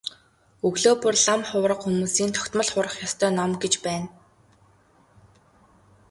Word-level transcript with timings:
Өглөө 0.67 0.95
бүр 1.03 1.15
лам 1.25 1.41
хувраг 1.49 1.79
хүмүүсийн 1.83 2.31
тогтмол 2.37 2.69
хурах 2.71 2.95
ёстой 3.07 3.31
ном 3.37 3.51
гэж 3.63 3.73
байна. 3.85 4.07